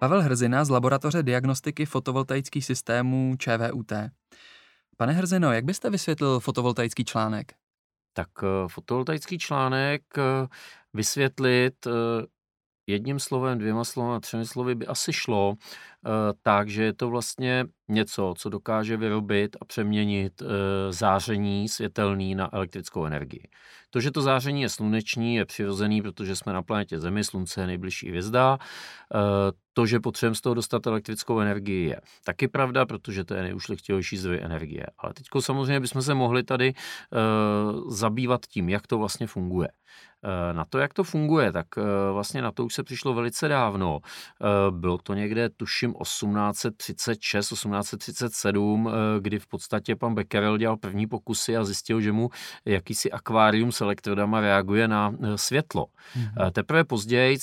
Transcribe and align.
Pavel 0.00 0.22
Hrzina 0.22 0.64
z 0.64 0.70
laboratoře 0.70 1.22
diagnostiky 1.22 1.86
fotovoltaických 1.86 2.64
systémů 2.64 3.36
ČVUT. 3.38 3.92
Pane 4.96 5.12
Hrzino, 5.12 5.52
jak 5.52 5.64
byste 5.64 5.90
vysvětlil 5.90 6.40
fotovoltaický 6.40 7.04
článek? 7.04 7.52
Tak 8.12 8.28
eh, 8.42 8.68
fotovoltaický 8.68 9.38
článek 9.38 10.02
eh, 10.18 10.46
vysvětlit 10.94 11.86
eh, 11.86 11.90
jedním 12.86 13.18
slovem, 13.18 13.58
dvěma 13.58 13.84
slovy, 13.84 14.20
třemi 14.20 14.46
slovy 14.46 14.74
by 14.74 14.86
asi 14.86 15.12
šlo, 15.12 15.54
tak, 16.42 16.68
že 16.68 16.84
je 16.84 16.92
to 16.92 17.10
vlastně 17.10 17.64
něco, 17.90 18.34
co 18.36 18.48
dokáže 18.48 18.96
vyrobit 18.96 19.56
a 19.60 19.64
přeměnit 19.64 20.42
záření 20.90 21.68
světelný 21.68 22.34
na 22.34 22.54
elektrickou 22.54 23.04
energii. 23.04 23.48
To, 23.90 24.00
že 24.00 24.10
to 24.10 24.22
záření 24.22 24.62
je 24.62 24.68
sluneční, 24.68 25.34
je 25.34 25.44
přirozený, 25.44 26.02
protože 26.02 26.36
jsme 26.36 26.52
na 26.52 26.62
planetě 26.62 27.00
Zemi, 27.00 27.24
slunce 27.24 27.60
je 27.60 27.66
nejbližší 27.66 28.08
hvězda. 28.08 28.58
To, 29.72 29.86
že 29.86 30.00
potřebujeme 30.00 30.34
z 30.34 30.40
toho 30.40 30.54
dostat 30.54 30.86
elektrickou 30.86 31.40
energii, 31.40 31.88
je 31.88 32.00
taky 32.24 32.48
pravda, 32.48 32.86
protože 32.86 33.24
to 33.24 33.34
je 33.34 33.42
nejušlechtilejší 33.42 34.16
zdroj 34.16 34.38
energie. 34.42 34.86
Ale 34.98 35.12
teď 35.14 35.26
samozřejmě 35.40 35.80
bychom 35.80 36.02
se 36.02 36.14
mohli 36.14 36.42
tady 36.42 36.72
uh, 36.74 37.90
zabývat 37.90 38.46
tím, 38.46 38.68
jak 38.68 38.86
to 38.86 38.98
vlastně 38.98 39.26
funguje. 39.26 39.68
Na 40.52 40.64
to, 40.64 40.78
jak 40.78 40.94
to 40.94 41.04
funguje, 41.04 41.52
tak 41.52 41.66
vlastně 42.12 42.42
na 42.42 42.52
to 42.52 42.64
už 42.64 42.74
se 42.74 42.82
přišlo 42.82 43.14
velice 43.14 43.48
dávno. 43.48 44.00
Bylo 44.70 44.98
to 44.98 45.14
někde, 45.14 45.48
tuším, 45.48 45.94
1836, 46.02 47.48
1837, 47.80 48.90
kdy 49.20 49.38
v 49.38 49.46
podstatě 49.46 49.96
pan 49.96 50.14
Becquerel 50.14 50.58
dělal 50.58 50.76
první 50.76 51.06
pokusy 51.06 51.56
a 51.56 51.64
zjistil, 51.64 52.00
že 52.00 52.12
mu 52.12 52.30
jakýsi 52.64 53.10
akvárium 53.12 53.72
s 53.72 53.80
elektrodama 53.80 54.40
reaguje 54.40 54.88
na 54.88 55.14
světlo. 55.36 55.86
Mm-hmm. 55.86 56.50
Teprve 56.52 56.84
později, 56.84 57.38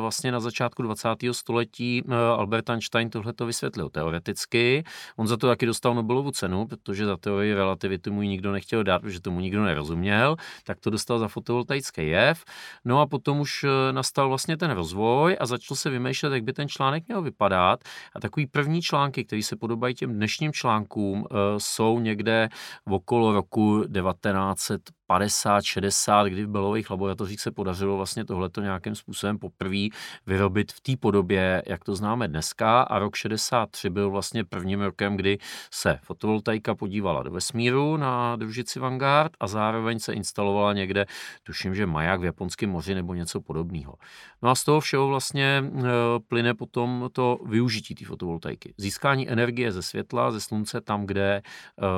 vlastně 0.00 0.32
na 0.32 0.40
začátku 0.40 0.82
20. 0.82 1.08
století, 1.32 2.02
eh, 2.08 2.14
Albert 2.14 2.70
Einstein 2.70 3.10
tohle 3.10 3.32
to 3.32 3.46
vysvětlil 3.46 3.88
teoreticky. 3.88 4.84
On 5.16 5.26
za 5.26 5.36
to 5.36 5.46
taky 5.46 5.66
dostal 5.66 5.94
Nobelovu 5.94 6.30
cenu, 6.30 6.66
protože 6.66 7.06
za 7.06 7.16
teorii 7.16 7.54
relativity 7.54 8.10
mu 8.10 8.22
ji 8.22 8.28
nikdo 8.28 8.52
nechtěl 8.52 8.84
dát, 8.84 9.02
protože 9.02 9.20
tomu 9.20 9.40
nikdo 9.40 9.64
nerozuměl, 9.64 10.36
tak 10.64 10.80
to 10.80 10.90
dostal 10.90 11.18
za 11.18 11.28
fotovoltaický 11.28 12.08
jev. 12.08 12.44
No 12.84 13.00
a 13.00 13.06
potom 13.06 13.40
už 13.40 13.64
eh, 13.64 13.92
nastal 13.92 14.28
vlastně 14.28 14.56
ten 14.56 14.70
rozvoj 14.70 15.36
a 15.40 15.46
začal 15.46 15.76
se 15.76 15.90
vymýšlet, 15.90 16.32
jak 16.32 16.44
by 16.44 16.52
ten 16.52 16.68
článek 16.68 17.08
měl 17.08 17.22
vypadat. 17.22 17.84
A 18.14 18.20
takový 18.20 18.46
první 18.46 18.82
články, 18.82 19.24
které 19.24 19.42
se 19.42 19.56
podobají 19.66 19.94
těm 19.94 20.12
dnešním 20.12 20.52
článkům, 20.52 21.26
eh, 21.30 21.34
jsou 21.58 22.00
někde 22.00 22.48
okolo 22.90 23.32
roku 23.32 23.84
1900 23.92 24.80
50, 25.06 25.64
60, 25.64 26.26
kdy 26.26 26.44
v 26.44 26.48
Belových 26.48 26.90
laboratořích 26.90 27.40
se 27.40 27.50
podařilo 27.50 27.96
vlastně 27.96 28.24
tohleto 28.24 28.60
nějakým 28.60 28.94
způsobem 28.94 29.38
poprvé 29.38 29.86
vyrobit 30.26 30.72
v 30.72 30.80
té 30.80 30.96
podobě, 30.96 31.62
jak 31.66 31.84
to 31.84 31.96
známe 31.96 32.28
dneska. 32.28 32.82
A 32.82 32.98
rok 32.98 33.14
63 33.14 33.90
byl 33.90 34.10
vlastně 34.10 34.44
prvním 34.44 34.80
rokem, 34.80 35.16
kdy 35.16 35.38
se 35.70 35.98
fotovoltaika 36.02 36.74
podívala 36.74 37.22
do 37.22 37.30
vesmíru 37.30 37.96
na 37.96 38.36
družici 38.36 38.78
Vanguard 38.78 39.32
a 39.40 39.46
zároveň 39.46 39.98
se 39.98 40.12
instalovala 40.12 40.72
někde, 40.72 41.06
tuším, 41.42 41.74
že 41.74 41.86
maják 41.86 42.20
v 42.20 42.24
Japonském 42.24 42.70
moři 42.70 42.94
nebo 42.94 43.14
něco 43.14 43.40
podobného. 43.40 43.94
No 44.42 44.50
a 44.50 44.54
z 44.54 44.64
toho 44.64 44.80
všeho 44.80 45.08
vlastně 45.08 45.64
e, 45.64 45.82
plyne 46.28 46.54
potom 46.54 47.08
to 47.12 47.38
využití 47.46 47.94
té 47.94 48.04
fotovoltaiky. 48.04 48.74
Získání 48.76 49.30
energie 49.30 49.72
ze 49.72 49.82
světla, 49.82 50.32
ze 50.32 50.40
slunce 50.40 50.80
tam, 50.80 51.06
kde 51.06 51.36
e, 51.36 51.42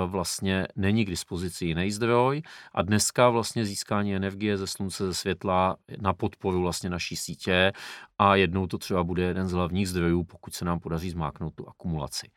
vlastně 0.06 0.66
není 0.76 1.04
k 1.04 1.10
dispozici 1.10 1.66
jiný 1.66 1.90
zdroj 1.90 2.42
a 2.74 2.82
dnes 2.82 2.97
dneska 2.98 3.28
vlastně 3.28 3.64
získání 3.64 4.16
energie 4.16 4.56
ze 4.58 4.66
slunce, 4.66 5.06
ze 5.06 5.14
světla 5.14 5.76
na 6.00 6.12
podporu 6.12 6.62
vlastně 6.62 6.90
naší 6.90 7.16
sítě 7.16 7.72
a 8.18 8.34
jednou 8.36 8.66
to 8.66 8.78
třeba 8.78 9.04
bude 9.04 9.22
jeden 9.22 9.48
z 9.48 9.52
hlavních 9.52 9.88
zdrojů, 9.88 10.24
pokud 10.24 10.54
se 10.54 10.64
nám 10.64 10.80
podaří 10.80 11.10
zmáknout 11.10 11.54
tu 11.54 11.68
akumulaci. 11.68 12.30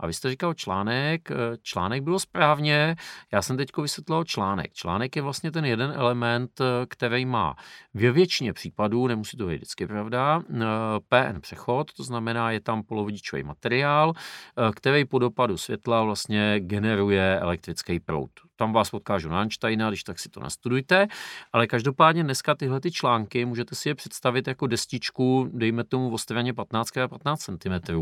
A 0.00 0.06
vy 0.06 0.12
jste 0.12 0.30
říkal 0.30 0.54
článek, 0.54 1.30
eh, 1.30 1.34
článek 1.62 2.02
bylo 2.02 2.18
správně, 2.18 2.96
já 3.32 3.42
jsem 3.42 3.56
teď 3.56 3.76
vysvětlil 3.82 4.24
článek. 4.24 4.74
Článek 4.74 5.16
je 5.16 5.22
vlastně 5.22 5.50
ten 5.50 5.64
jeden 5.64 5.92
element, 5.96 6.60
eh, 6.60 6.86
který 6.86 7.26
má 7.26 7.56
ve 7.94 8.12
většině 8.12 8.52
případů, 8.52 9.06
nemusí 9.06 9.36
to 9.36 9.46
být 9.46 9.56
vždycky 9.56 9.86
pravda, 9.86 10.42
eh, 10.50 10.64
PN 11.08 11.40
přechod, 11.40 11.92
to 11.92 12.04
znamená, 12.04 12.50
je 12.50 12.60
tam 12.60 12.82
polovodičový 12.82 13.42
materiál, 13.42 14.12
který 14.74 15.04
po 15.04 15.18
dopadu 15.18 15.56
světla 15.58 16.02
vlastně 16.02 16.60
generuje 16.60 17.38
elektrický 17.40 18.00
proud 18.00 18.30
tam 18.58 18.72
vás 18.72 18.92
na 19.28 19.40
Einsteina, 19.40 19.88
když 19.88 20.04
tak 20.04 20.18
si 20.18 20.28
to 20.28 20.40
nastudujte, 20.40 21.06
ale 21.52 21.66
každopádně 21.66 22.24
dneska 22.24 22.54
tyhle 22.54 22.80
ty 22.80 22.90
články 22.90 23.44
můžete 23.44 23.74
si 23.74 23.88
je 23.88 23.94
představit 23.94 24.48
jako 24.48 24.66
destičku, 24.66 25.50
dejme 25.52 25.84
tomu 25.84 26.12
o 26.12 26.18
straně 26.18 26.54
15 26.54 26.96
a 26.96 27.08
15 27.08 27.40
cm. 27.40 27.94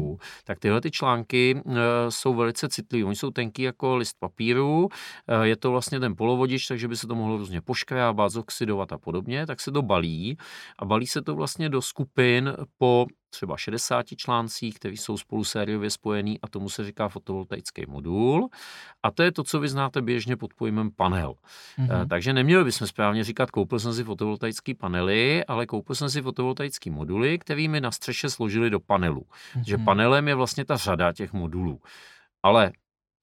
Tak 0.45 0.59
tyhle 0.59 0.81
ty 0.81 0.91
články 0.91 1.63
jsou 2.09 2.35
velice 2.35 2.69
citlivé. 2.69 3.07
Oni 3.07 3.17
jsou 3.17 3.31
tenký 3.31 3.63
jako 3.63 3.97
list 3.97 4.17
papíru, 4.19 4.89
e, 5.29 5.47
je 5.49 5.57
to 5.57 5.71
vlastně 5.71 6.01
ten 6.01 6.17
polovodič, 6.17 6.67
takže 6.67 6.89
by 6.89 6.97
se 6.97 7.07
to 7.07 7.15
mohlo 7.15 7.37
různě 7.37 7.61
poškrábat, 7.61 8.33
zoxidovat 8.33 8.93
a 8.93 8.99
podobně, 8.99 9.47
tak 9.47 9.61
se 9.61 9.73
to 9.73 9.83
balí 9.83 10.37
a 10.79 10.85
balí 10.85 11.07
se 11.07 11.23
to 11.23 11.35
vlastně 11.35 11.69
do 11.69 11.83
skupin 11.83 12.53
po 12.79 13.07
třeba 13.31 13.57
60 13.57 14.07
článcích, 14.17 14.75
které 14.75 14.95
jsou 14.95 15.17
spolu 15.17 15.45
sériově 15.45 15.91
spojený 15.91 16.41
a 16.41 16.49
tomu 16.49 16.69
se 16.69 16.85
říká 16.85 17.09
fotovoltaický 17.09 17.85
modul. 17.89 18.49
A 19.03 19.11
to 19.11 19.23
je 19.23 19.33
to, 19.33 19.45
co 19.45 19.61
vy 19.61 19.69
znáte 19.69 20.03
běžně 20.03 20.37
pod 20.37 20.55
pojmem 20.55 20.91
panel. 20.91 21.35
Mm-hmm. 21.79 22.09
Takže 22.09 22.33
neměli 22.33 22.65
bychom 22.65 22.87
správně 22.87 23.25
říkat, 23.25 23.51
koupil 23.51 23.79
jsem 23.79 23.95
si 23.95 24.05
fotovoltaické 24.05 24.75
panely, 24.75 25.45
ale 25.45 25.67
koupil 25.67 25.95
jsem 25.95 26.11
si 26.11 26.23
fotovoltaické 26.23 26.91
moduly, 26.91 27.39
kterými 27.39 27.81
na 27.81 27.91
střeše 27.91 28.31
složili 28.31 28.71
do 28.71 28.81
panelu. 28.81 29.21
Mm-hmm. 29.21 29.65
Že 29.67 29.79
panelem 29.79 30.29
je 30.29 30.35
vlastně 30.35 30.65
ta 30.65 30.77
řada 30.77 31.13
těch 31.13 31.33
modulů. 31.33 31.81
Ale 32.43 32.73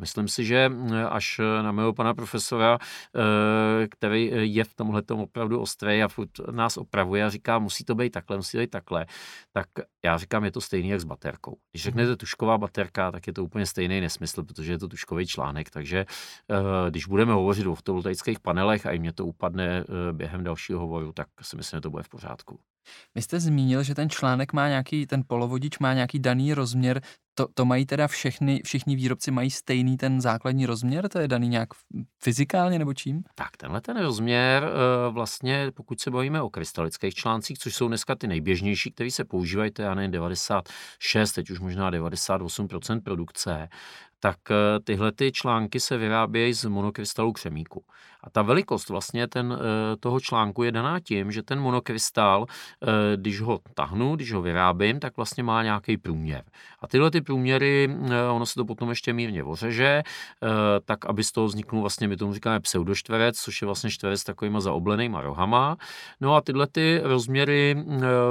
Myslím 0.02 0.28
si, 0.28 0.46
že 0.46 0.72
eh, 0.72 1.04
až 1.04 1.42
na 1.62 1.72
mého 1.72 1.94
pana 1.94 2.14
profesora, 2.14 2.78
eh, 2.82 3.88
který 3.88 4.32
je 4.34 4.64
v 4.64 4.74
tomhle 4.74 5.04
opravdu 5.14 5.60
ostrý 5.60 6.04
a 6.04 6.08
furt 6.08 6.30
nás 6.52 6.78
opravuje 6.78 7.26
a 7.26 7.30
říká, 7.30 7.60
musí 7.60 7.84
to 7.84 7.96
být 7.96 8.10
takhle, 8.10 8.38
musí 8.38 8.58
to 8.58 8.62
být 8.62 8.70
takhle, 8.70 9.06
tak 9.52 9.68
já 10.06 10.18
říkám, 10.18 10.46
je 10.46 10.52
to 10.52 10.62
stejný 10.62 10.90
jak 10.90 11.02
s 11.02 11.04
baterkou. 11.04 11.58
Když 11.72 11.84
mhm. 11.84 11.88
řeknete 11.88 12.16
tušková 12.16 12.58
baterka, 12.58 13.12
tak 13.12 13.28
je 13.28 13.34
to 13.34 13.44
úplně 13.44 13.66
stejný 13.66 14.02
nesmysl, 14.02 14.44
protože 14.44 14.72
je 14.72 14.80
to 14.80 14.88
tuškový 14.88 15.28
článek, 15.28 15.70
takže 15.70 16.06
eh, 16.52 16.90
když 16.90 17.06
budeme 17.06 17.34
hovořit 17.34 17.68
o 17.68 17.76
fotovoltaických 17.76 18.40
panelech 18.40 18.86
a 18.86 18.92
i 18.92 19.00
mě 19.00 19.14
to 19.14 19.26
upadne 19.26 19.84
během 20.12 20.44
dalšího 20.44 20.80
hovoru, 20.80 21.12
tak 21.14 21.28
si 21.42 21.56
myslím, 21.56 21.78
že 21.78 21.82
to 21.82 21.90
bude 21.90 22.04
v 22.04 22.10
pořádku. 22.10 22.60
Vy 23.16 23.22
jste 23.22 23.40
zmínil, 23.40 23.84
že 23.84 23.96
ten 23.96 24.10
článek 24.10 24.54
má 24.54 24.68
nějaký, 24.68 25.08
ten 25.08 25.24
polovodič 25.28 25.80
má 25.80 25.94
nějaký 25.94 26.20
daný 26.20 26.54
rozměr. 26.54 27.02
To, 27.36 27.48
to 27.54 27.66
mají 27.66 27.86
teda 27.86 28.08
všechny, 28.08 28.62
všichni 28.66 28.96
výrobci 28.96 29.32
mají 29.32 29.52
stejný 29.52 29.98
ten 29.98 30.22
základní 30.22 30.66
rozměr? 30.66 31.10
To 31.10 31.20
je 31.20 31.28
daný 31.28 31.48
nějak 31.48 31.70
fyzikálně 32.24 32.80
nebo 32.80 32.94
čím? 32.94 33.24
Tak 33.36 33.58
tenhle 33.58 33.82
ten 33.82 34.02
rozměr 34.02 34.64
eh, 34.64 35.12
vlastně, 35.12 35.72
pokud 35.76 36.02
se 36.02 36.12
bavíme 36.12 36.42
o 36.42 36.50
krystalických 36.50 37.14
článcích, 37.14 37.60
což 37.60 37.76
jsou 37.76 37.88
dneska 37.88 38.16
ty 38.16 38.28
nejběžnější, 38.28 38.92
které 38.92 39.12
se 39.12 39.26
používají, 39.26 39.72
to 39.72 39.82
je 39.82 39.96
nevím, 39.96 40.12
96, 40.12 41.32
teď 41.32 41.50
už 41.50 41.60
možná 41.60 41.92
98% 41.92 43.02
produkce, 43.02 43.68
tak 44.20 44.38
eh, 44.52 44.80
tyhle 44.84 45.12
ty 45.12 45.32
články 45.32 45.80
se 45.80 45.98
vyrábějí 45.98 46.54
z 46.54 46.66
monokrystalů 46.66 47.32
křemíku. 47.32 47.84
A 48.24 48.30
ta 48.30 48.42
velikost 48.42 48.90
vlastně 48.90 49.28
ten, 49.28 49.60
eh, 49.60 49.98
toho 49.98 50.20
článku 50.20 50.64
je 50.64 50.72
daná 50.72 51.00
tím, 51.00 51.32
že 51.32 51.44
ten 51.44 51.60
monokrystal, 51.60 52.46
když 53.16 53.42
ho 53.42 53.60
tahnu, 53.74 54.16
když 54.16 54.34
ho 54.34 54.42
vyrábím, 54.42 55.00
tak 55.00 55.18
vlastně 55.18 55.44
má 55.44 55.64
nějaký 55.64 55.98
průměr. 55.98 56.44
A 56.80 56.88
tyhle 56.88 57.12
ty 57.12 57.22
průměry, 57.24 57.90
ono 58.32 58.46
se 58.46 58.54
to 58.54 58.66
potom 58.66 58.90
ještě 58.90 59.14
mírně 59.14 59.44
ořeže, 59.44 60.04
tak 60.86 61.06
aby 61.06 61.24
z 61.24 61.32
toho 61.32 61.48
vzniknul 61.48 61.82
vlastně, 61.82 62.08
my 62.08 62.18
tomu 62.18 62.34
říkáme 62.34 62.60
pseudoštverec, 62.60 63.40
což 63.40 63.62
je 63.62 63.66
vlastně 63.66 63.92
čtverec 63.92 64.22
s 64.22 64.24
takovýma 64.24 64.60
zaoblenýma 64.60 65.22
rohama. 65.22 65.78
No 66.22 66.36
a 66.36 66.42
tyhle 66.42 66.68
ty 66.68 67.02
rozměry 67.04 67.76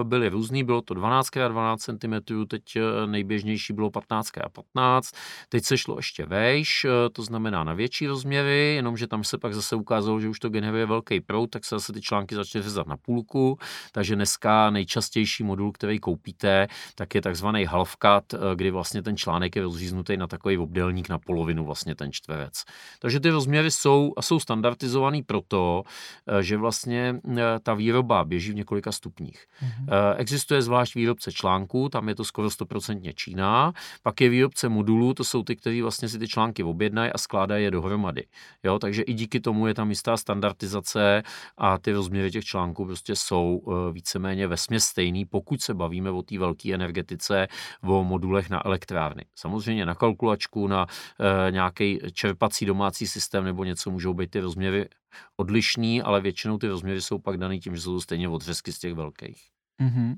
byly 0.03 0.29
různý, 0.29 0.65
bylo 0.65 0.83
to 0.83 0.95
12x12 0.95 1.77
cm, 1.77 2.47
teď 2.47 2.63
nejběžnější 3.07 3.73
bylo 3.73 3.91
15x15, 3.91 5.17
teď 5.49 5.65
se 5.65 5.79
šlo 5.79 5.97
ještě 5.97 6.27
vejš, 6.27 6.85
eh, 6.85 7.11
to 7.13 7.23
znamená 7.23 7.65
na 7.65 7.73
větší 7.73 8.07
rozměry, 8.07 8.75
jenomže 8.75 9.07
tam 9.07 9.25
se 9.25 9.39
pak 9.39 9.55
zase 9.55 9.77
ukázalo, 9.77 10.21
že 10.21 10.29
už 10.29 10.39
to 10.39 10.49
generuje 10.49 10.87
velký 10.87 11.21
proud, 11.21 11.51
tak 11.51 11.65
se 11.65 11.75
zase 11.75 11.93
ty 11.93 12.01
články 12.01 12.35
začaly 12.35 12.63
řezat 12.63 12.87
na 12.87 12.97
půlku, 12.97 13.59
takže 13.93 14.15
dneska 14.15 14.71
nejčastější 14.71 15.45
modul, 15.45 15.73
který 15.73 15.99
koupíte, 15.99 16.67
tak 16.95 17.15
je 17.15 17.23
takzvaný 17.23 17.65
half 17.65 17.97
cut, 17.97 18.35
eh, 18.35 18.39
kdy 18.55 18.71
vlastně 18.71 18.82
ten 19.03 19.17
článek 19.17 19.57
je 19.57 19.63
rozříznutý 19.63 20.17
na 20.17 20.27
takový 20.27 20.59
obdélník 20.59 21.09
na 21.09 21.19
polovinu 21.19 21.65
vlastně 21.65 21.95
ten 21.95 22.13
čtverec. 22.13 22.65
Takže 22.99 23.21
ty 23.21 23.31
rozměry 23.31 23.71
jsou 23.71 24.13
a 24.17 24.23
jsou 24.23 24.41
standardizovaný 24.41 25.23
proto, 25.23 25.83
eh, 26.27 26.43
že 26.43 26.57
vlastně 26.57 27.21
ta 27.63 27.75
výroba 27.75 28.25
běží 28.25 28.53
v 28.53 28.55
několika 28.55 28.93
stupních. 28.93 29.47
Mm-hmm. 29.63 30.15
Existuje 30.17 30.63
zvlášť 30.63 30.95
výrobce 30.95 31.33
článků, 31.33 31.89
tam 31.89 32.09
je 32.09 32.15
to 32.15 32.25
skoro 32.25 32.49
100% 32.49 33.13
Čína, 33.15 33.73
pak 34.03 34.21
je 34.21 34.29
výrobce 34.29 34.69
modulů, 34.69 35.15
to 35.15 35.25
jsou 35.25 35.43
ty, 35.43 35.57
kteří 35.57 35.83
vlastně 35.83 36.09
si 36.09 36.19
ty 36.19 36.29
články 36.29 36.63
objednají 36.63 37.13
a 37.13 37.19
skládají 37.19 37.65
je 37.65 37.71
dohromady. 37.71 38.25
Jo, 38.63 38.79
takže 38.79 39.03
i 39.03 39.13
díky 39.13 39.41
tomu 39.41 39.67
je 39.67 39.75
tam 39.75 39.91
jistá 39.91 40.17
standardizace 40.17 41.23
a 41.59 41.79
ty 41.79 41.93
rozměry 41.93 42.31
těch 42.31 42.45
článků 42.45 42.87
prostě 42.87 43.17
jsou 43.17 43.63
víceméně 43.93 44.47
ve 44.47 44.57
stejný, 44.81 45.25
pokud 45.25 45.63
se 45.63 45.75
bavíme 45.75 46.11
o 46.11 46.23
té 46.23 46.39
velké 46.39 46.75
energetice, 46.75 47.49
o 47.83 48.05
modulech 48.05 48.51
na 48.51 48.63
elektrárny. 48.73 49.25
Samozřejmě 49.37 49.87
na 49.87 49.95
kalkulačku, 49.95 50.67
na 50.67 50.87
e, 50.87 51.51
nějaký 51.51 52.01
čerpací 52.13 52.67
domácí 52.67 53.07
systém 53.07 53.45
nebo 53.45 53.65
něco 53.65 53.91
můžou 53.91 54.15
být 54.15 54.31
ty 54.31 54.41
rozměry 54.41 54.89
odlišný, 55.37 56.03
ale 56.03 56.21
většinou 56.21 56.59
ty 56.59 56.69
rozměry 56.69 57.01
jsou 57.01 57.19
pak 57.19 57.37
daný 57.37 57.61
tím, 57.61 57.77
že 57.77 57.83
jsou 57.83 58.01
stejně 58.01 58.29
odřezky 58.29 58.73
z 58.73 58.79
těch 58.79 58.95
velkých. 58.95 59.43
Mm-hmm. 59.81 60.17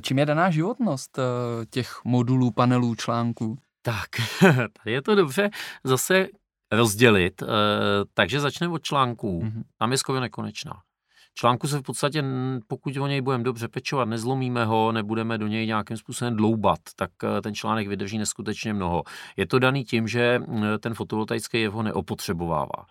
Čím 0.00 0.18
je 0.18 0.26
daná 0.26 0.50
životnost 0.50 1.18
e, 1.18 1.22
těch 1.70 2.00
modulů, 2.04 2.50
panelů, 2.50 2.94
článků? 2.94 3.58
Tak, 3.82 4.08
tady 4.82 4.92
je 4.92 5.02
to 5.02 5.14
dobře 5.14 5.50
zase 5.84 6.28
rozdělit, 6.72 7.42
e, 7.42 7.46
takže 8.14 8.40
začneme 8.40 8.74
od 8.74 8.82
článků. 8.82 9.42
Mm-hmm. 9.42 9.62
Tam 9.78 9.92
je 9.92 9.98
skoro 9.98 10.20
nekonečná. 10.20 10.82
Článku 11.34 11.68
se 11.68 11.78
v 11.78 11.82
podstatě, 11.82 12.24
pokud 12.66 12.96
o 12.96 13.06
něj 13.06 13.20
budeme 13.20 13.44
dobře 13.44 13.68
pečovat, 13.68 14.08
nezlomíme 14.08 14.64
ho, 14.64 14.92
nebudeme 14.92 15.38
do 15.38 15.46
něj 15.46 15.66
nějakým 15.66 15.96
způsobem 15.96 16.36
dloubat, 16.36 16.78
tak 16.96 17.10
eh, 17.24 17.40
ten 17.42 17.54
článek 17.54 17.88
vydrží 17.88 18.18
neskutečně 18.18 18.74
mnoho. 18.74 19.02
Je 19.36 19.46
to 19.46 19.58
daný 19.58 19.84
tím, 19.84 20.08
že 20.08 20.40
ten 20.80 20.94
fotovoltaický 20.94 21.60
jev 21.60 21.72
ho 21.72 21.82
neopotřebovává. 21.82 22.86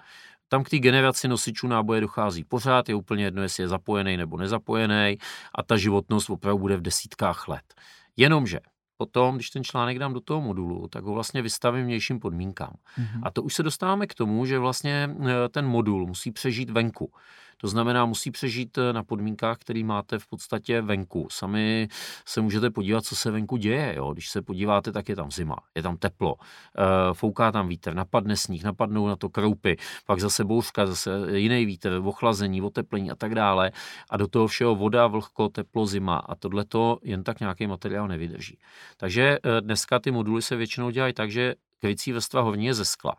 Tam 0.50 0.64
k 0.64 0.70
té 0.70 0.78
generaci 0.78 1.28
nosičů 1.28 1.68
náboje 1.68 2.02
dochází 2.02 2.44
pořád, 2.44 2.90
je 2.90 2.96
úplně 2.96 3.24
jedno, 3.24 3.42
jestli 3.42 3.64
je 3.64 3.68
zapojený 3.68 4.18
nebo 4.18 4.38
nezapojený 4.38 5.18
a 5.56 5.64
ta 5.64 5.78
životnost 5.78 6.30
opravdu 6.30 6.60
bude 6.60 6.78
v 6.78 6.82
desítkách 6.82 7.48
let. 7.48 7.74
Jenomže 8.18 8.60
potom, 8.98 9.36
když 9.36 9.50
ten 9.50 9.64
článek 9.64 10.00
dám 10.00 10.14
do 10.14 10.20
toho 10.20 10.42
modulu, 10.42 10.88
tak 10.88 11.04
ho 11.04 11.14
vlastně 11.14 11.42
vystavím 11.42 11.86
vnějším 11.86 12.20
podmínkám. 12.20 12.74
Mm-hmm. 13.00 13.22
A 13.24 13.32
to 13.32 13.44
už 13.44 13.54
se 13.54 13.64
dostáváme 13.64 14.08
k 14.08 14.16
tomu, 14.16 14.46
že 14.46 14.60
vlastně 14.60 15.10
eh, 15.22 15.50
ten 15.50 15.66
modul 15.66 16.06
musí 16.08 16.32
přežít 16.32 16.70
venku. 16.70 17.12
To 17.58 17.68
znamená, 17.68 18.06
musí 18.06 18.32
přežít 18.32 18.78
eh, 18.78 18.94
na 18.94 19.04
podmínkách, 19.04 19.58
které 19.58 19.84
máte 19.84 20.20
v 20.20 20.28
podstatě 20.28 20.82
venku. 20.82 21.28
Sami 21.32 21.88
se 22.26 22.42
můžete 22.42 22.70
podívat, 22.70 23.06
co 23.06 23.16
se 23.16 23.32
venku 23.32 23.58
děje. 23.58 23.94
Jo? 23.96 24.14
Když 24.14 24.30
se 24.30 24.42
podíváte, 24.42 24.92
tak 24.92 25.10
je 25.10 25.16
tam 25.16 25.32
zima, 25.32 25.56
je 25.76 25.84
tam 25.84 25.98
teplo, 25.98 26.36
eh, 26.40 27.14
fouká 27.14 27.52
tam 27.52 27.68
vítr, 27.68 27.94
napadne 27.94 28.38
sníh, 28.38 28.64
napadnou 28.64 29.08
na 29.08 29.16
to 29.16 29.30
kroupy, 29.30 29.78
pak 30.06 30.20
zase 30.20 30.44
bouřka, 30.44 30.86
zase 30.86 31.12
jiný 31.34 31.66
vítr, 31.66 32.02
ochlazení, 32.06 32.62
oteplení 32.62 33.12
a 33.12 33.16
tak 33.16 33.36
dále. 33.36 33.72
A 34.10 34.18
do 34.18 34.28
toho 34.28 34.48
všeho 34.48 34.76
voda, 34.76 35.08
vlhko, 35.08 35.50
teplo, 35.50 35.86
zima. 35.86 36.18
A 36.18 36.36
tohle 36.36 36.66
to 36.66 37.00
jen 37.04 37.24
tak 37.24 37.40
nějaký 37.40 37.68
materiál 37.68 38.08
nevydrží. 38.08 38.58
Takže 38.98 39.38
eh, 39.44 39.62
dneska 39.62 40.00
ty 40.00 40.12
moduly 40.12 40.42
se 40.42 40.56
většinou 40.56 40.90
dělají 40.90 41.14
tak, 41.14 41.32
že 41.32 41.56
krycí 41.80 42.12
vrstva 42.12 42.42
horní 42.42 42.66
je 42.66 42.74
ze 42.74 42.86
skla 42.86 43.14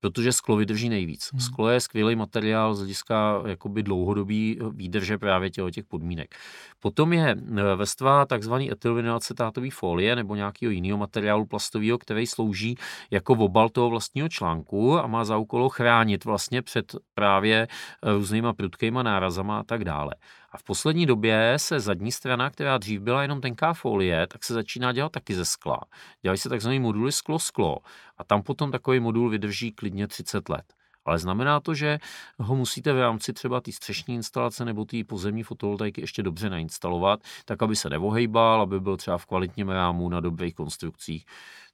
protože 0.00 0.32
sklo 0.32 0.56
vydrží 0.56 0.88
nejvíc. 0.88 1.28
Hmm. 1.32 1.40
Sklo 1.40 1.68
je 1.68 1.80
skvělý 1.80 2.16
materiál 2.16 2.74
z 2.74 2.78
hlediska 2.78 3.42
jakoby 3.46 3.82
dlouhodobý 3.82 4.58
výdrže 4.72 5.18
právě 5.18 5.50
těch, 5.50 5.74
těch 5.74 5.84
podmínek. 5.84 6.34
Potom 6.80 7.12
je 7.12 7.30
e, 7.30 7.74
vrstva 7.76 8.26
takzvaný 8.26 8.72
etylvinoacetátový 8.72 9.70
folie 9.70 10.16
nebo 10.16 10.34
nějakého 10.34 10.70
jiného 10.70 10.98
materiálu 10.98 11.46
plastového, 11.46 11.98
který 11.98 12.26
slouží 12.26 12.76
jako 13.10 13.32
obal 13.32 13.68
toho 13.68 13.90
vlastního 13.90 14.28
článku 14.28 14.98
a 14.98 15.06
má 15.06 15.24
za 15.24 15.36
úkol 15.36 15.68
chránit 15.68 16.24
vlastně 16.24 16.62
před 16.62 16.96
právě 17.14 17.56
e, 17.56 18.12
různýma 18.12 18.52
prudkýma 18.52 19.02
nárazama 19.02 19.58
a 19.58 19.62
tak 19.62 19.84
dále. 19.84 20.14
A 20.56 20.58
v 20.58 20.62
poslední 20.62 21.06
době 21.06 21.54
se 21.56 21.80
zadní 21.80 22.12
strana, 22.12 22.50
která 22.50 22.78
dřív 22.78 23.00
byla 23.00 23.22
jenom 23.22 23.40
tenká 23.40 23.74
folie, 23.74 24.26
tak 24.26 24.44
se 24.44 24.54
začíná 24.54 24.92
dělat 24.92 25.12
taky 25.12 25.34
ze 25.34 25.44
skla. 25.44 25.80
Dělají 26.22 26.38
se 26.38 26.48
takzvané 26.48 26.80
moduly 26.80 27.12
sklo-sklo 27.12 27.76
a 28.16 28.24
tam 28.24 28.42
potom 28.42 28.72
takový 28.72 29.00
modul 29.00 29.30
vydrží 29.30 29.72
klidně 29.72 30.06
30 30.08 30.48
let. 30.48 30.74
Ale 31.06 31.18
znamená 31.18 31.60
to, 31.60 31.74
že 31.74 31.98
ho 32.38 32.56
musíte 32.56 32.92
v 32.92 33.00
rámci 33.00 33.32
třeba 33.32 33.60
té 33.60 33.72
střešní 33.72 34.14
instalace 34.14 34.64
nebo 34.64 34.84
té 34.84 35.04
pozemní 35.04 35.42
fotovoltaiky 35.42 36.00
ještě 36.00 36.22
dobře 36.22 36.50
nainstalovat, 36.50 37.20
tak 37.44 37.62
aby 37.62 37.76
se 37.76 37.90
nevohejbal, 37.90 38.60
aby 38.60 38.80
byl 38.80 38.96
třeba 38.96 39.18
v 39.18 39.26
kvalitním 39.26 39.68
rámu 39.68 40.08
na 40.08 40.20
dobrých 40.20 40.54
konstrukcích. 40.54 41.24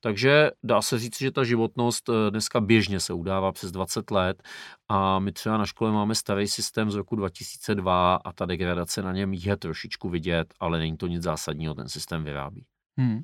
Takže 0.00 0.50
dá 0.62 0.82
se 0.82 0.98
říct, 0.98 1.18
že 1.18 1.30
ta 1.30 1.44
životnost 1.44 2.08
eh, 2.08 2.30
dneska 2.30 2.60
běžně 2.60 3.00
se 3.00 3.12
udává 3.12 3.52
přes 3.52 3.70
20 3.70 4.10
let 4.10 4.42
a 4.88 5.18
my 5.18 5.32
třeba 5.32 5.56
na 5.56 5.66
škole 5.66 5.92
máme 5.92 6.14
starý 6.14 6.48
systém 6.48 6.90
z 6.90 6.94
roku 6.94 7.16
2002 7.16 8.14
a 8.14 8.32
ta 8.32 8.46
degradace 8.46 9.02
na 9.02 9.12
něm 9.12 9.32
je 9.32 9.56
trošičku 9.56 10.08
vidět, 10.08 10.54
ale 10.60 10.78
není 10.78 10.96
to 10.96 11.06
nic 11.06 11.22
zásadního, 11.22 11.74
ten 11.74 11.88
systém 11.88 12.24
vyrábí. 12.24 12.64
Hmm. 12.98 13.20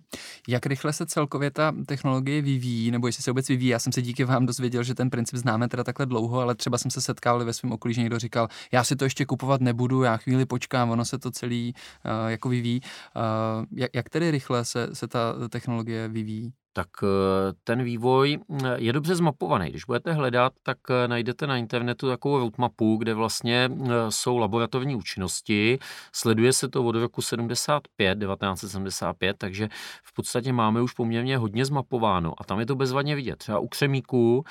Jak 0.48 0.66
rychle 0.66 0.92
se 0.92 1.06
celkově 1.06 1.50
ta 1.50 1.72
technologie 1.86 2.42
vyvíjí, 2.42 2.90
nebo 2.90 3.06
jestli 3.06 3.22
se 3.22 3.30
vůbec 3.30 3.48
vyvíjí? 3.48 3.70
Já 3.70 3.78
jsem 3.78 3.92
se 3.92 4.02
díky 4.02 4.24
vám 4.24 4.46
dozvěděl, 4.46 4.82
že 4.82 4.94
ten 4.94 5.10
princip 5.10 5.38
známe 5.38 5.68
teda 5.68 5.84
takhle 5.84 6.06
dlouho, 6.06 6.40
ale 6.40 6.54
třeba 6.54 6.78
jsem 6.78 6.90
se 6.90 7.00
setkal 7.00 7.44
ve 7.44 7.52
svém 7.52 7.72
okolí, 7.72 7.94
že 7.94 8.00
někdo 8.00 8.18
říkal, 8.18 8.48
já 8.72 8.84
si 8.84 8.96
to 8.96 9.04
ještě 9.04 9.24
kupovat 9.24 9.60
nebudu, 9.60 10.02
já 10.02 10.16
chvíli 10.16 10.46
počkám, 10.46 10.90
ono 10.90 11.04
se 11.04 11.18
to 11.18 11.30
celý 11.30 11.74
uh, 11.74 12.30
jako 12.30 12.48
vyvíjí. 12.48 12.80
Uh, 13.16 13.64
jak, 13.72 13.90
jak 13.94 14.08
tedy 14.08 14.30
rychle 14.30 14.64
se, 14.64 14.88
se 14.92 15.08
ta 15.08 15.34
technologie 15.48 16.08
vyvíjí? 16.08 16.52
Tak 16.78 16.88
eh, 17.02 17.52
ten 17.64 17.82
vývoj 17.82 18.38
mm, 18.48 18.60
je 18.76 18.92
dobře 18.92 19.14
zmapovaný. 19.14 19.70
Když 19.70 19.84
budete 19.84 20.12
hledat, 20.12 20.52
tak 20.62 20.78
eh, 20.90 21.08
najdete 21.08 21.46
na 21.46 21.56
internetu 21.56 22.08
takovou 22.08 22.38
roadmapu, 22.38 22.96
kde 22.96 23.14
vlastně 23.14 23.70
eh, 23.70 23.88
jsou 24.08 24.38
laboratorní 24.38 24.94
účinnosti. 24.94 25.78
Sleduje 26.12 26.52
se 26.52 26.68
to 26.68 26.84
od 26.84 26.94
roku 26.94 27.22
75, 27.22 28.18
1975, 28.18 29.36
takže 29.38 29.68
v 30.04 30.14
podstatě 30.14 30.52
máme 30.52 30.82
už 30.82 30.92
poměrně 30.92 31.36
hodně 31.36 31.64
zmapováno 31.64 32.34
a 32.38 32.44
tam 32.44 32.60
je 32.60 32.66
to 32.66 32.76
bezvadně 32.76 33.16
vidět. 33.16 33.36
Třeba 33.36 33.58
u 33.58 33.68
křemíků 33.68 34.44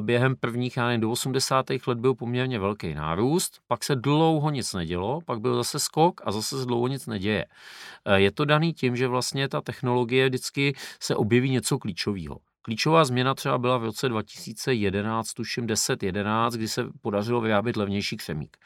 během 0.00 0.36
prvních, 0.36 0.76
já 0.76 0.86
nevím, 0.86 1.00
do 1.00 1.10
80. 1.10 1.66
let 1.86 1.98
byl 1.98 2.14
poměrně 2.14 2.58
velký 2.58 2.94
nárůst, 2.94 3.60
pak 3.68 3.84
se 3.84 3.96
dlouho 3.96 4.50
nic 4.50 4.74
nedělo, 4.74 5.20
pak 5.24 5.40
byl 5.40 5.56
zase 5.56 5.78
skok 5.78 6.20
a 6.24 6.32
zase 6.32 6.58
se 6.58 6.66
dlouho 6.66 6.86
nic 6.86 7.06
neděje. 7.06 7.46
Je 8.14 8.30
to 8.30 8.44
daný 8.44 8.72
tím, 8.72 8.96
že 8.96 9.08
vlastně 9.08 9.48
ta 9.48 9.60
technologie 9.60 10.28
vždycky 10.28 10.74
se 11.00 11.16
objeví 11.16 11.51
něco 11.52 11.78
klíčového. 11.78 12.38
Klíčová 12.62 13.04
změna 13.04 13.34
třeba 13.34 13.58
byla 13.58 13.78
v 13.78 13.84
roce 13.84 14.08
2011, 14.08 15.32
tuším 15.32 15.66
10-11, 15.66 16.50
kdy 16.50 16.68
se 16.68 16.84
podařilo 17.00 17.40
vyrábět 17.40 17.76
levnější 17.76 18.16
křemík. 18.16 18.56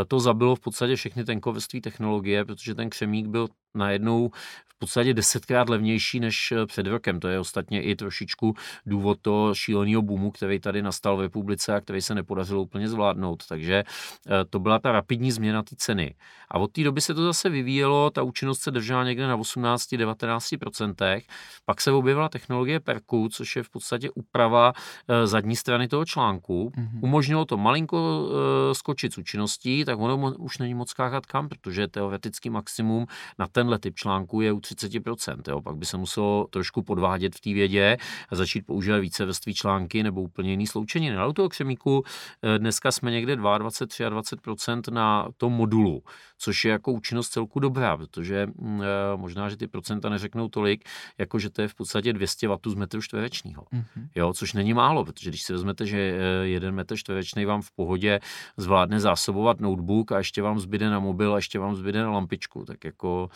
E, 0.00 0.04
to 0.04 0.20
zabilo 0.20 0.56
v 0.56 0.60
podstatě 0.60 0.96
všechny 0.96 1.24
tenkovství 1.24 1.80
technologie, 1.80 2.44
protože 2.44 2.74
ten 2.74 2.90
křemík 2.90 3.26
byl 3.26 3.48
najednou 3.74 4.30
v 4.74 4.78
podstatě 4.78 5.14
desetkrát 5.14 5.68
levnější 5.68 6.20
než 6.20 6.52
eh, 6.52 6.66
před 6.66 6.86
rokem. 6.86 7.20
To 7.20 7.28
je 7.28 7.40
ostatně 7.40 7.82
i 7.82 7.96
trošičku 7.96 8.54
důvod 8.86 9.18
toho 9.22 9.54
šíleného 9.54 10.02
boomu, 10.02 10.30
který 10.30 10.60
tady 10.60 10.82
nastal 10.82 11.16
v 11.16 11.20
republice 11.20 11.74
a 11.74 11.80
který 11.80 12.02
se 12.02 12.14
nepodařilo 12.14 12.62
úplně 12.62 12.88
zvládnout. 12.88 13.46
Takže 13.48 13.84
eh, 13.84 14.44
to 14.50 14.58
byla 14.58 14.78
ta 14.78 14.92
rapidní 14.92 15.32
změna 15.32 15.62
té 15.62 15.76
ceny. 15.78 16.14
A 16.50 16.58
od 16.58 16.72
té 16.72 16.84
doby 16.84 17.00
se 17.00 17.14
to 17.14 17.24
zase 17.24 17.48
vyvíjelo, 17.48 18.10
ta 18.10 18.22
účinnost 18.22 18.60
se 18.60 18.70
držela 18.70 19.04
někde 19.04 19.26
na 19.26 19.38
18-19%. 19.38 21.22
Pak 21.64 21.80
se 21.80 21.92
objevila 21.92 22.28
technologie 22.28 22.80
Perku, 22.80 23.28
což 23.28 23.56
je 23.56 23.62
v 23.62 23.70
podstatě 23.70 24.10
úprava 24.10 24.72
eh, 25.08 25.26
zadní 25.26 25.56
strany 25.56 25.88
toho 25.88 26.04
článku. 26.04 26.72
Mm-hmm. 26.76 26.98
Umožnilo 27.02 27.44
to 27.44 27.56
malinko 27.56 28.28
skočit 28.72 29.12
s 29.14 29.18
účinností, 29.18 29.84
tak 29.84 29.98
ono 29.98 30.34
už 30.38 30.58
není 30.58 30.74
moc 30.74 30.92
káhat 30.92 31.26
kam, 31.26 31.48
protože 31.48 31.88
teoretický 31.88 32.50
maximum 32.50 33.06
na 33.38 33.46
tenhle 33.64 33.78
typ 33.78 33.94
článku 33.96 34.40
je 34.40 34.52
u 34.52 34.58
30%. 34.58 35.42
Jo. 35.48 35.62
Pak 35.62 35.76
by 35.76 35.86
se 35.86 35.96
muselo 35.96 36.46
trošku 36.50 36.82
podvádět 36.82 37.34
v 37.34 37.40
té 37.40 37.52
vědě 37.52 37.96
a 38.28 38.36
začít 38.36 38.66
používat 38.66 38.98
více 38.98 39.24
vrství 39.24 39.54
články 39.54 40.02
nebo 40.02 40.22
úplně 40.22 40.50
jiný 40.50 40.66
sloučeniny. 40.66 41.16
Na 41.16 41.32
toho 41.32 41.48
křemíku 41.48 42.04
eh, 42.42 42.58
dneska 42.58 42.92
jsme 42.92 43.10
někde 43.10 43.36
22, 43.36 44.10
23% 44.10 44.92
na 44.92 45.28
tom 45.36 45.52
modulu, 45.52 46.02
což 46.38 46.64
je 46.64 46.70
jako 46.70 46.92
účinnost 46.92 47.28
celku 47.28 47.60
dobrá, 47.60 47.96
protože 47.96 48.46
mm, 48.46 48.82
eh, 48.82 49.16
možná, 49.16 49.48
že 49.48 49.56
ty 49.56 49.66
procenta 49.66 50.08
neřeknou 50.08 50.48
tolik, 50.48 50.84
jako 51.18 51.38
že 51.38 51.50
to 51.50 51.62
je 51.62 51.68
v 51.68 51.74
podstatě 51.74 52.12
200 52.12 52.48
W 52.48 52.58
z 52.66 52.74
metru 52.74 53.02
čtverečního. 53.02 53.62
Mm-hmm. 53.62 54.08
Jo, 54.14 54.32
což 54.32 54.52
není 54.52 54.74
málo, 54.74 55.04
protože 55.04 55.30
když 55.30 55.42
si 55.42 55.52
vezmete, 55.52 55.86
že 55.86 55.98
eh, 55.98 56.46
jeden 56.46 56.74
metr 56.74 56.96
čtverečný 56.96 57.44
vám 57.44 57.62
v 57.62 57.70
pohodě 57.70 58.20
zvládne 58.56 59.00
zásobovat 59.00 59.60
notebook 59.60 60.12
a 60.12 60.18
ještě 60.18 60.42
vám 60.42 60.58
zbyde 60.58 60.90
na 60.90 61.00
mobil 61.00 61.34
a 61.34 61.36
ještě 61.36 61.58
vám 61.58 61.74
zbyde 61.74 62.02
na 62.02 62.10
lampičku, 62.10 62.64
tak 62.64 62.84
jako 62.84 63.30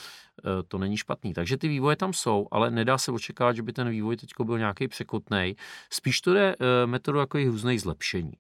to 0.69 0.79
není 0.79 0.97
špatný. 0.97 1.35
Takže 1.35 1.57
ty 1.57 1.69
vývoje 1.69 1.97
tam 1.97 2.13
jsou, 2.13 2.49
ale 2.51 2.71
nedá 2.71 2.99
se 2.99 3.13
očekávat, 3.13 3.57
že 3.57 3.63
by 3.63 3.73
ten 3.73 3.91
vývoj 3.91 4.17
teď 4.17 4.31
byl 4.45 4.59
nějaký 4.59 4.89
překotný. 4.89 5.57
Spíš 5.91 6.21
to 6.21 6.35
je 6.35 6.57
eh, 6.61 6.87
metodu 6.87 7.19
jako 7.19 7.39
různých 7.39 7.81
zlepšení. 7.81 8.33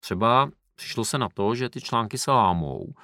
Třeba 0.00 0.50
přišlo 0.74 1.04
se 1.04 1.18
na 1.18 1.28
to, 1.28 1.54
že 1.54 1.68
ty 1.68 1.80
články 1.80 2.18
se 2.18 2.30
lámou 2.30 2.94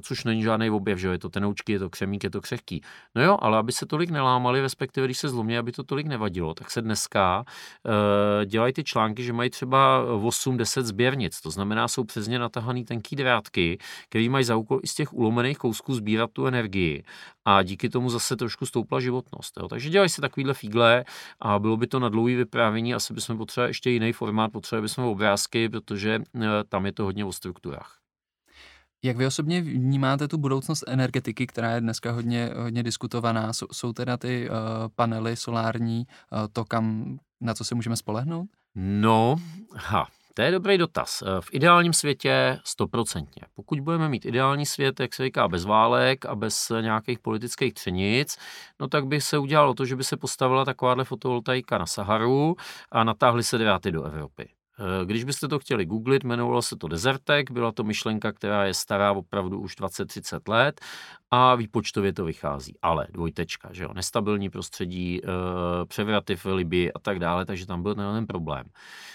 což 0.00 0.24
není 0.24 0.42
žádný 0.42 0.70
objev, 0.70 0.98
že 0.98 1.08
je 1.08 1.18
to 1.18 1.28
tenoučky, 1.28 1.72
je 1.72 1.78
to 1.78 1.90
křemík, 1.90 2.24
je 2.24 2.30
to 2.30 2.40
křehký. 2.40 2.82
No 3.14 3.22
jo, 3.22 3.36
ale 3.40 3.58
aby 3.58 3.72
se 3.72 3.86
tolik 3.86 4.10
nelámali, 4.10 4.60
respektive 4.60 5.06
když 5.06 5.18
se 5.18 5.28
zlomí, 5.28 5.58
aby 5.58 5.72
to 5.72 5.84
tolik 5.84 6.06
nevadilo, 6.06 6.54
tak 6.54 6.70
se 6.70 6.82
dneska 6.82 7.44
uh, 7.44 8.44
dělají 8.44 8.72
ty 8.72 8.84
články, 8.84 9.22
že 9.22 9.32
mají 9.32 9.50
třeba 9.50 10.04
8-10 10.06 10.82
sběrnic, 10.82 11.40
to 11.40 11.50
znamená, 11.50 11.88
jsou 11.88 12.04
přesně 12.04 12.38
natahaný 12.38 12.84
tenký 12.84 13.16
drátky, 13.16 13.78
který 14.08 14.28
mají 14.28 14.44
za 14.44 14.56
úkol 14.56 14.80
i 14.82 14.86
z 14.86 14.94
těch 14.94 15.12
ulomených 15.12 15.58
kousků 15.58 15.94
sbírat 15.94 16.30
tu 16.32 16.46
energii 16.46 17.04
a 17.44 17.62
díky 17.62 17.88
tomu 17.88 18.10
zase 18.10 18.36
trošku 18.36 18.66
stoupla 18.66 19.00
životnost. 19.00 19.54
Jo. 19.60 19.68
Takže 19.68 19.90
dělají 19.90 20.10
se 20.10 20.20
takovýhle 20.20 20.54
fígle 20.54 21.04
a 21.40 21.58
bylo 21.58 21.76
by 21.76 21.86
to 21.86 21.98
na 21.98 22.08
dlouhý 22.08 22.34
vyprávění, 22.34 22.94
asi 22.94 23.14
bychom 23.14 23.38
potřebovali 23.38 23.70
ještě 23.70 23.90
jiný 23.90 24.12
formát, 24.12 24.52
potřebovali 24.52 24.82
bychom 24.82 25.04
obrázky, 25.04 25.68
protože 25.68 26.18
uh, 26.18 26.42
tam 26.68 26.86
je 26.86 26.92
to 26.92 27.04
hodně 27.04 27.24
o 27.24 27.32
strukturách. 27.32 28.05
Jak 29.06 29.16
vy 29.16 29.26
osobně 29.26 29.60
vnímáte 29.60 30.28
tu 30.28 30.38
budoucnost 30.38 30.84
energetiky, 30.86 31.46
která 31.46 31.70
je 31.70 31.80
dneska 31.80 32.12
hodně, 32.12 32.50
hodně 32.56 32.82
diskutovaná? 32.82 33.52
Jsou, 33.52 33.66
jsou 33.72 33.92
teda 33.92 34.16
ty 34.16 34.50
uh, 34.50 34.56
panely 34.94 35.36
solární 35.36 36.06
uh, 36.32 36.38
to, 36.52 36.64
kam, 36.64 37.16
na 37.40 37.54
co 37.54 37.64
se 37.64 37.74
můžeme 37.74 37.96
spolehnout? 37.96 38.46
No, 38.74 39.36
ha, 39.76 40.06
to 40.34 40.42
je 40.42 40.50
dobrý 40.50 40.78
dotaz. 40.78 41.22
Eh, 41.22 41.40
v 41.40 41.48
ideálním 41.52 41.92
světě 41.92 42.58
stoprocentně. 42.64 43.42
Pokud 43.54 43.80
budeme 43.80 44.08
mít 44.08 44.24
ideální 44.24 44.66
svět, 44.66 45.00
jak 45.00 45.14
se 45.14 45.24
říká, 45.24 45.48
bez 45.48 45.64
válek 45.64 46.26
a 46.26 46.34
bez 46.34 46.72
nějakých 46.80 47.18
politických 47.18 47.74
třenic, 47.74 48.38
no 48.80 48.88
tak 48.88 49.06
by 49.06 49.20
se 49.20 49.38
udělalo 49.38 49.74
to, 49.74 49.84
že 49.84 49.96
by 49.96 50.04
se 50.04 50.16
postavila 50.16 50.64
takováhle 50.64 51.04
fotovoltaika 51.04 51.78
na 51.78 51.86
Saharu 51.86 52.56
a 52.92 53.04
natáhly 53.04 53.42
se 53.42 53.58
dráty 53.58 53.92
do 53.92 54.04
Evropy. 54.04 54.48
Eh, 54.78 55.04
když 55.04 55.24
byste 55.24 55.48
to 55.48 55.58
chtěli 55.58 55.86
googlit, 55.86 56.24
jmenovalo 56.24 56.62
se 56.62 56.76
to 56.76 56.88
Desertek, 56.88 57.50
byla 57.50 57.72
to 57.72 57.84
myšlenka, 57.84 58.32
která 58.32 58.64
je 58.64 58.74
stará 58.74 59.12
opravdu 59.12 59.60
už 59.60 59.76
20-30 59.76 60.48
let 60.48 60.80
a 61.30 61.54
výpočtově 61.54 62.12
to 62.12 62.24
vychází. 62.24 62.74
Ale 62.82 63.06
dvojtečka, 63.10 63.68
že 63.72 63.82
jo, 63.82 63.90
nestabilní 63.94 64.50
prostředí, 64.50 65.20
eh, 65.24 65.28
převraty 65.86 66.36
v 66.36 66.46
Libii 66.46 66.92
a 66.92 66.98
tak 66.98 67.18
dále, 67.18 67.46
takže 67.46 67.66
tam 67.66 67.82
byl 67.82 67.94
ten 67.94 68.26
problém. 68.26 68.64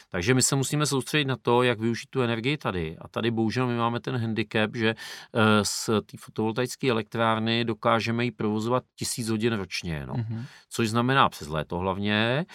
Takže 0.09 0.33
my 0.33 0.41
se 0.41 0.55
musíme 0.55 0.85
soustředit 0.85 1.25
na 1.25 1.35
to, 1.41 1.63
jak 1.63 1.79
využít 1.79 2.09
tu 2.09 2.21
energii 2.21 2.57
tady. 2.57 2.97
A 3.01 3.07
tady 3.07 3.31
bohužel 3.31 3.67
my 3.67 3.77
máme 3.77 3.99
ten 3.99 4.17
handicap, 4.17 4.75
že 4.75 4.89
eh, 4.89 5.65
z 5.65 5.85
té 5.85 6.17
fotovoltaické 6.17 6.89
elektrárny 6.89 7.65
dokážeme 7.65 8.25
ji 8.25 8.31
provozovat 8.31 8.83
tisíc 8.95 9.29
hodin 9.29 9.53
ročně. 9.53 10.05
No. 10.05 10.13
Mm-hmm. 10.13 10.45
Což 10.69 10.89
znamená 10.89 11.29
přes 11.29 11.47
léto 11.47 11.77
hlavně. 11.77 12.45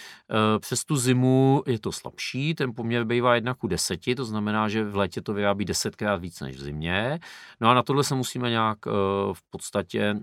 Přes 0.60 0.84
tu 0.84 0.96
zimu 0.96 1.62
je 1.66 1.78
to 1.78 1.92
slabší, 1.92 2.54
ten 2.54 2.75
poměr 2.75 2.95
bývá 3.04 3.34
jedna 3.34 3.54
ku 3.54 3.66
deseti, 3.66 4.14
to 4.14 4.24
znamená, 4.24 4.68
že 4.68 4.84
v 4.84 4.96
létě 4.96 5.22
to 5.22 5.34
vyrábí 5.34 5.64
desetkrát 5.64 6.20
víc 6.20 6.40
než 6.40 6.56
v 6.56 6.60
zimě. 6.60 7.18
No 7.60 7.68
a 7.68 7.74
na 7.74 7.82
tohle 7.82 8.04
se 8.04 8.14
musíme 8.14 8.50
nějak 8.50 8.78
eh, 8.86 8.90
v 9.32 9.50
podstatě, 9.50 10.16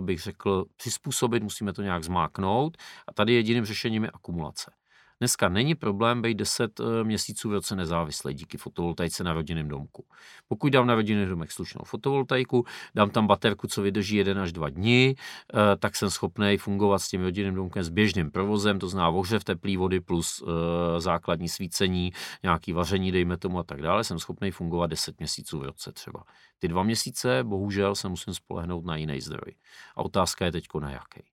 bych 0.00 0.20
řekl, 0.20 0.64
přizpůsobit, 0.76 1.42
musíme 1.42 1.72
to 1.72 1.82
nějak 1.82 2.04
zmáknout. 2.04 2.76
A 3.08 3.12
tady 3.12 3.34
jediným 3.34 3.64
řešením 3.64 4.04
je 4.04 4.10
akumulace. 4.10 4.79
Dneska 5.20 5.48
není 5.48 5.74
problém 5.74 6.22
být 6.22 6.34
10 6.34 6.80
eh, 6.80 7.04
měsíců 7.04 7.48
v 7.48 7.52
roce 7.52 7.76
nezávislý 7.76 8.34
díky 8.34 8.58
fotovoltaice 8.58 9.24
na 9.24 9.32
rodinném 9.32 9.68
domku. 9.68 10.04
Pokud 10.48 10.72
dám 10.72 10.86
na 10.86 10.94
rodinný 10.94 11.26
domek 11.26 11.52
slušnou 11.52 11.84
fotovoltaiku, 11.84 12.64
dám 12.94 13.10
tam 13.10 13.26
baterku, 13.26 13.66
co 13.66 13.82
vydrží 13.82 14.16
1 14.16 14.42
až 14.42 14.52
2 14.52 14.68
dny, 14.68 15.14
eh, 15.14 15.76
tak 15.76 15.96
jsem 15.96 16.10
schopný 16.10 16.56
fungovat 16.56 16.98
s 16.98 17.08
tím 17.08 17.22
rodinným 17.22 17.54
domkem 17.54 17.84
s 17.84 17.88
běžným 17.88 18.30
provozem, 18.30 18.78
to 18.78 18.88
znamená 18.88 19.08
ohřev 19.08 19.44
teplý 19.44 19.76
vody 19.76 20.00
plus 20.00 20.42
eh, 20.42 21.00
základní 21.00 21.48
svícení, 21.48 22.12
nějaký 22.42 22.72
vaření, 22.72 23.12
dejme 23.12 23.36
tomu 23.36 23.58
a 23.58 23.62
tak 23.62 23.82
dále, 23.82 24.04
jsem 24.04 24.18
schopný 24.18 24.50
fungovat 24.50 24.86
10 24.86 25.18
měsíců 25.18 25.58
v 25.58 25.62
roce 25.62 25.92
třeba. 25.92 26.24
Ty 26.58 26.68
dva 26.68 26.82
měsíce, 26.82 27.44
bohužel, 27.44 27.94
se 27.94 28.08
musím 28.08 28.34
spolehnout 28.34 28.84
na 28.84 28.96
jiný 28.96 29.20
zdroj. 29.20 29.54
A 29.96 30.04
otázka 30.04 30.44
je 30.44 30.52
teď 30.52 30.64
na 30.80 30.90
jaký. 30.90 31.29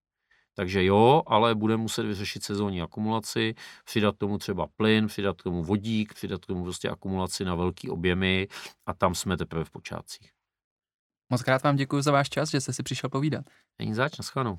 Takže 0.58 0.84
jo, 0.84 1.24
ale 1.28 1.56
bude 1.56 1.78
muset 1.78 2.04
vyřešit 2.04 2.44
sezónní 2.44 2.82
akumulaci, 2.82 3.56
přidat 3.86 4.18
tomu 4.18 4.38
třeba 4.38 4.68
plyn, 4.76 5.08
přidat 5.08 5.38
tomu 5.38 5.64
vodík, 5.64 6.14
přidat 6.14 6.42
tomu 6.42 6.64
prostě 6.64 6.90
akumulaci 6.90 7.46
na 7.46 7.56
velký 7.56 7.90
objemy 7.90 8.48
a 8.86 8.94
tam 8.94 9.16
jsme 9.16 9.38
teprve 9.38 9.66
v 9.66 9.72
počátcích. 9.72 10.32
Moc 11.32 11.44
krát 11.44 11.64
vám 11.64 11.76
děkuji 11.76 12.02
za 12.02 12.12
váš 12.12 12.30
čas, 12.30 12.50
že 12.50 12.62
jste 12.62 12.74
si 12.74 12.84
přišel 12.84 13.10
povídat. 13.10 13.46
Není 13.80 13.94
zač, 13.94 14.18
naschledanou. 14.18 14.58